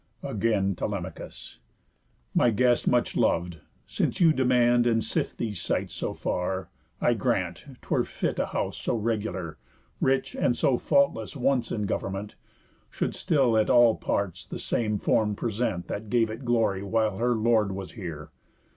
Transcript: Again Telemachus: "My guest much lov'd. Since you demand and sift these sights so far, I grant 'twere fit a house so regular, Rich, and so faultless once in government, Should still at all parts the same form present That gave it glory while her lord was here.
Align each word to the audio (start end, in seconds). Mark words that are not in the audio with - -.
Again 0.23 0.73
Telemachus: 0.75 1.59
"My 2.33 2.49
guest 2.49 2.87
much 2.87 3.15
lov'd. 3.15 3.59
Since 3.85 4.19
you 4.19 4.33
demand 4.33 4.87
and 4.87 5.03
sift 5.03 5.37
these 5.37 5.61
sights 5.61 5.93
so 5.93 6.15
far, 6.15 6.69
I 6.99 7.13
grant 7.13 7.67
'twere 7.83 8.03
fit 8.03 8.39
a 8.39 8.47
house 8.47 8.77
so 8.81 8.95
regular, 8.97 9.59
Rich, 9.99 10.35
and 10.35 10.57
so 10.57 10.79
faultless 10.79 11.35
once 11.35 11.71
in 11.71 11.83
government, 11.85 12.33
Should 12.89 13.13
still 13.13 13.55
at 13.55 13.69
all 13.69 13.95
parts 13.95 14.47
the 14.47 14.57
same 14.57 14.97
form 14.97 15.35
present 15.35 15.85
That 15.87 16.09
gave 16.09 16.31
it 16.31 16.45
glory 16.45 16.81
while 16.81 17.17
her 17.19 17.35
lord 17.35 17.71
was 17.71 17.91
here. 17.91 18.31